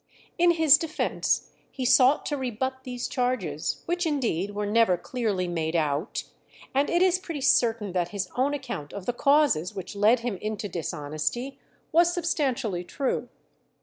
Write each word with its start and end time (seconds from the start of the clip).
In 0.39 0.53
his 0.55 0.79
defence 0.79 1.51
he 1.71 1.85
sought 1.85 2.25
to 2.25 2.35
rebut 2.35 2.85
these 2.85 3.07
charges, 3.07 3.83
which 3.85 4.07
indeed 4.07 4.55
were 4.55 4.65
never 4.65 4.97
clearly 4.97 5.47
made 5.47 5.75
out, 5.75 6.23
and 6.73 6.89
it 6.89 7.03
is 7.03 7.19
pretty 7.19 7.41
certain 7.41 7.91
that 7.91 8.09
his 8.09 8.27
own 8.35 8.55
account 8.55 8.93
of 8.93 9.05
the 9.05 9.13
causes 9.13 9.75
which 9.75 9.95
led 9.95 10.21
him 10.21 10.37
into 10.37 10.67
dishonesty 10.67 11.59
was 11.91 12.11
substantially 12.11 12.83
true. 12.83 13.29